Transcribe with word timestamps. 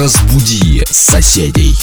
Разбуди 0.00 0.82
соседей. 0.90 1.76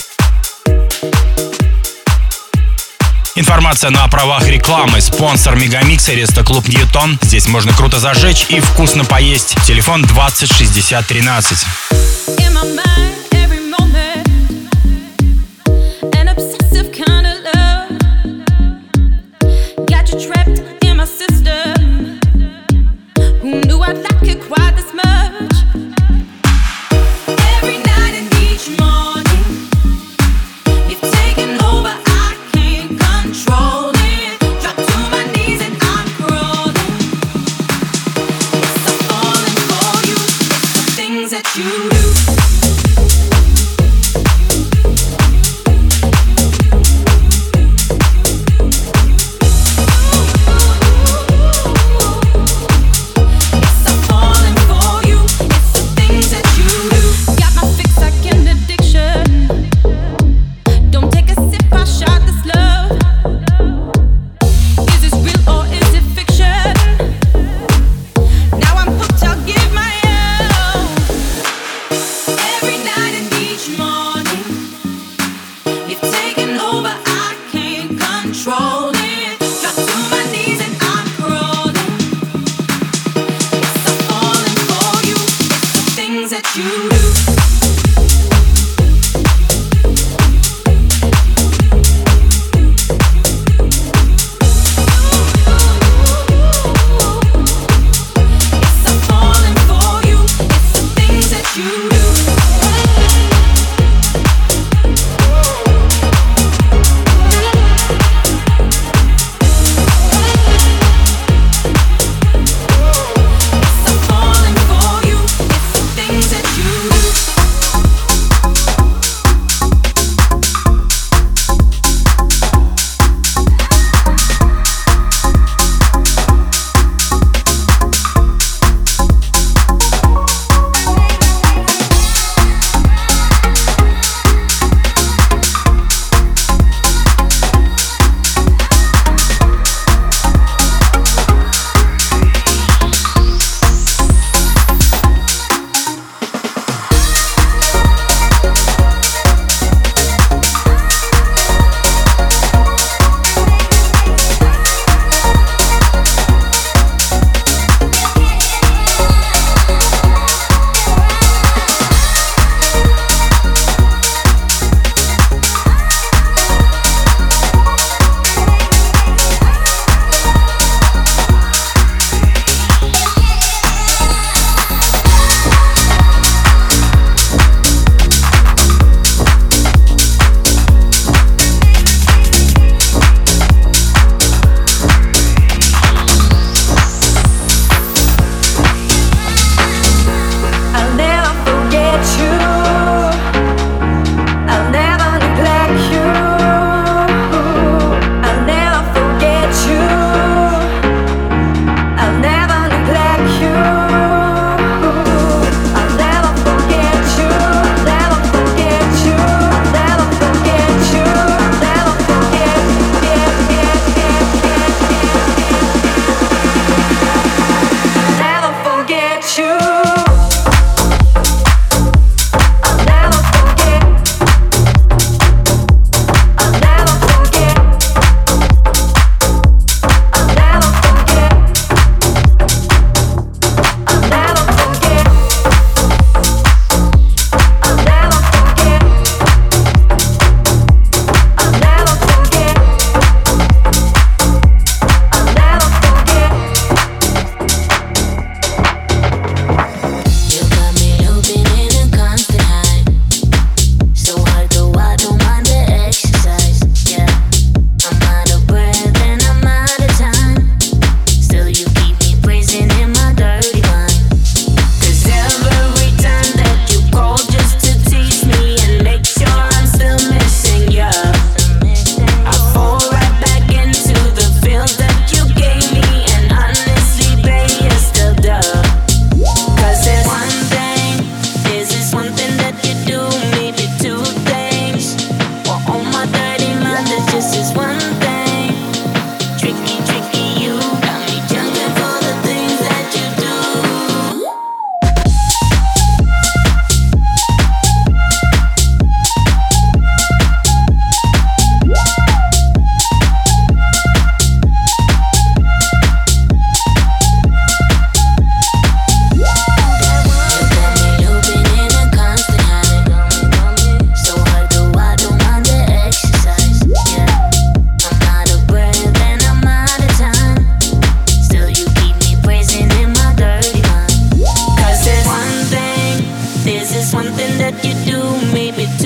Информация 3.35 3.91
на 3.91 4.07
правах 4.07 4.47
рекламы. 4.47 5.01
Спонсор 5.01 5.55
Мегамикса 5.55 6.43
Клуб 6.43 6.67
Ньютон. 6.67 7.19
Здесь 7.21 7.47
можно 7.47 7.73
круто 7.73 7.99
зажечь 7.99 8.47
и 8.49 8.59
вкусно 8.59 9.05
поесть. 9.05 9.55
Телефон 9.67 10.01
20 10.01 10.51
60 10.51 11.05
13. 11.05 11.59
In 12.39 12.53
my 12.53 12.63
mind, 12.63 13.16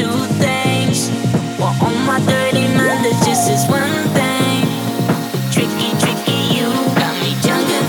two 0.02 0.26
things. 0.42 1.10
but 1.60 1.78
on 1.86 1.96
my 2.10 2.18
dirty 2.26 2.66
mind, 2.74 3.06
just 3.26 3.46
is 3.54 3.64
one 3.70 4.02
thing. 4.18 4.66
Tricky, 5.54 5.90
tricky, 6.02 6.40
you 6.58 6.68
got 6.98 7.14
me 7.22 7.32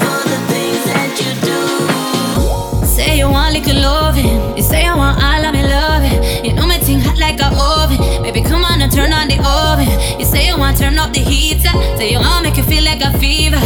for 0.02 0.20
the 0.32 0.38
things 0.52 0.82
that 0.92 1.10
you 1.20 1.32
do. 1.48 2.86
Say 2.86 3.16
you 3.16 3.30
want 3.30 3.54
loving, 3.72 4.56
you 4.56 4.62
say 4.62 4.84
want 4.94 5.22
all 5.22 5.44
of 5.46 5.54
me 5.54 5.62
loving. 5.62 6.44
You 6.44 6.52
know 6.52 6.66
me 6.66 6.78
ting 6.84 7.00
hot 7.00 7.18
like 7.18 7.40
a 7.40 7.48
oven. 7.48 8.22
Baby, 8.22 8.42
come 8.42 8.64
on 8.64 8.82
and 8.82 8.92
turn 8.92 9.12
on 9.12 9.28
the 9.28 9.38
oven. 9.40 9.88
You 10.20 10.26
say 10.26 10.48
you 10.48 10.58
want 10.58 10.76
turn 10.76 10.98
up 10.98 11.14
the 11.14 11.20
heater, 11.20 11.72
say 11.96 12.10
you 12.12 12.18
want 12.18 12.44
make 12.44 12.58
you 12.58 12.64
feel 12.64 12.84
like 12.84 13.00
a 13.00 13.16
fever. 13.18 13.62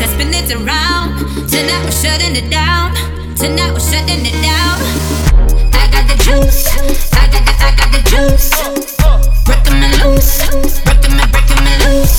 that 0.00 0.08
spin 0.16 0.32
it 0.32 0.48
around. 0.56 1.20
Tonight 1.48 1.84
we're 1.84 1.92
shutting 1.92 2.34
it 2.34 2.48
down. 2.50 2.96
Tonight 3.36 3.72
we're 3.72 3.84
shutting 3.84 4.24
it 4.24 4.36
down. 4.40 4.80
I 5.76 5.84
got 5.92 6.08
the 6.08 6.16
juice. 6.24 6.64
I 7.12 7.28
got 7.28 7.44
the, 7.44 7.52
I 7.60 7.70
got 7.76 7.90
the 7.92 8.00
juice. 8.08 8.48
Break 9.44 9.60
me 9.76 9.88
loose. 10.00 10.40
Break 10.88 11.04
me, 11.12 11.20
and 11.20 11.60
me 11.68 11.74
loose. 11.84 12.16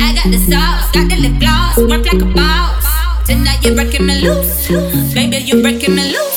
I 0.00 0.16
got 0.16 0.28
the 0.32 0.40
sauce. 0.48 0.88
Got 0.96 1.06
the 1.12 1.16
lip 1.20 1.36
gloss. 1.38 1.76
Work 1.76 2.08
like 2.08 2.22
a 2.22 2.30
boss. 2.32 2.88
Tonight 3.26 3.60
you're 3.62 3.74
breaking 3.74 4.06
me 4.06 4.20
loose. 4.24 4.68
Baby, 5.12 5.44
you're 5.44 5.62
breaking 5.62 5.94
me 5.94 6.12
loose. 6.12 6.29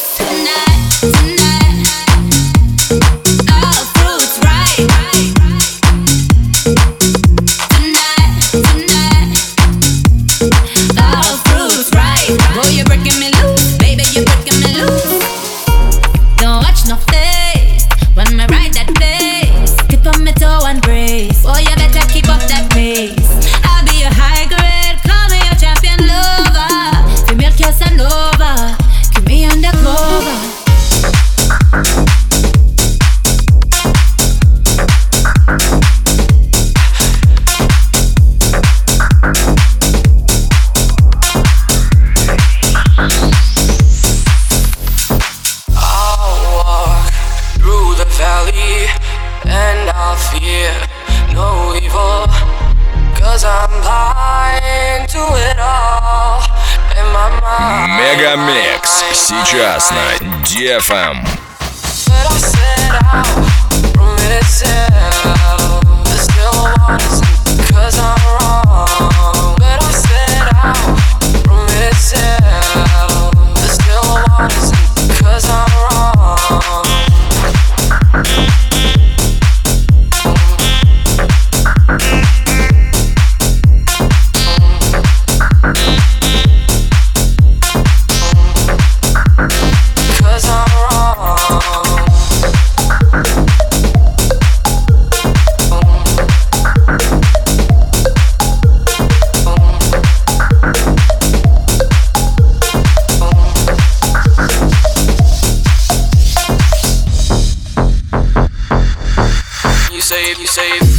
save, 110.13 110.37
you 110.37 110.45
save. 110.45 110.92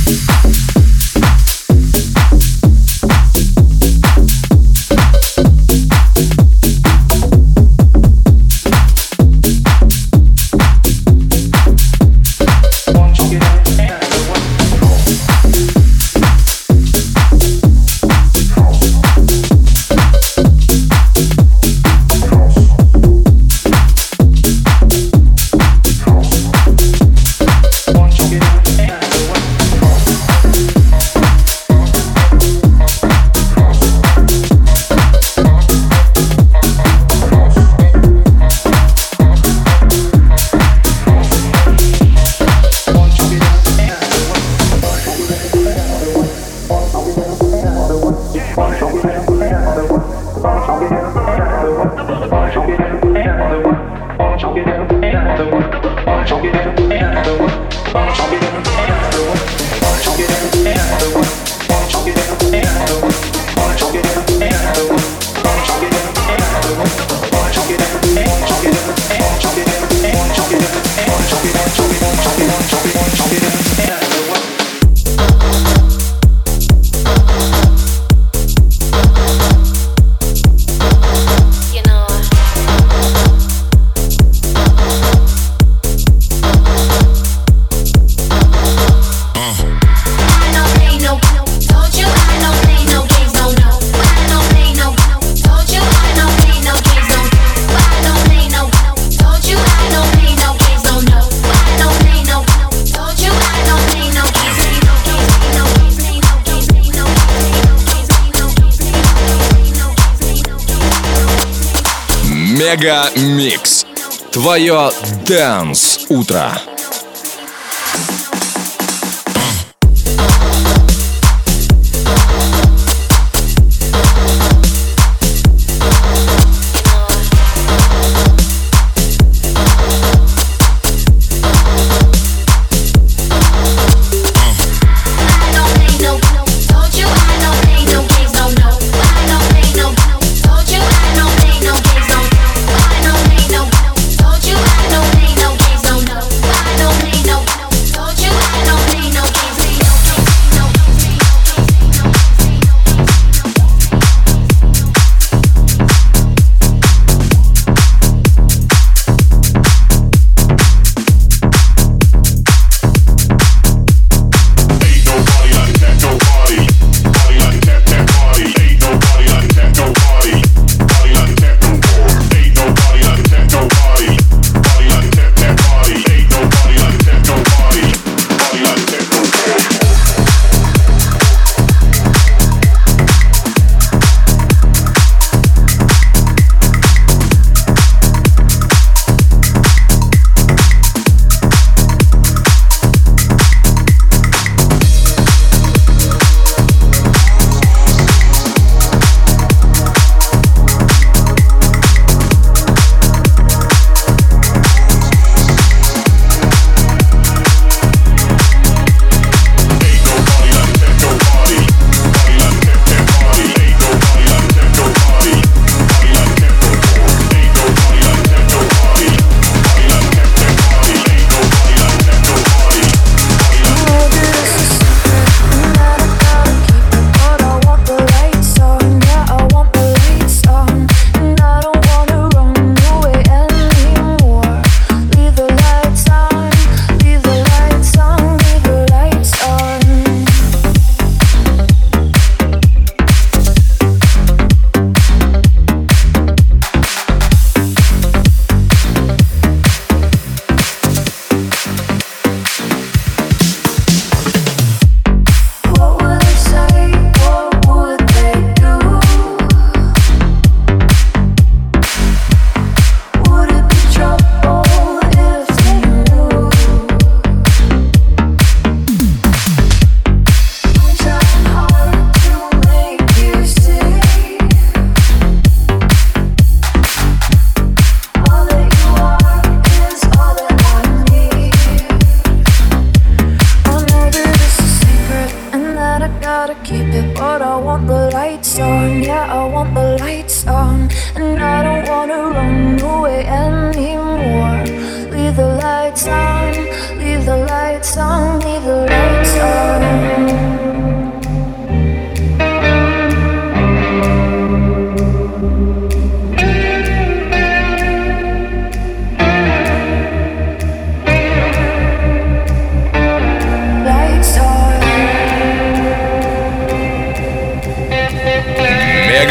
Микс. 113.17 113.87
Твое 114.31 114.91
Дэнс 115.27 116.07
Утро. 116.09 116.53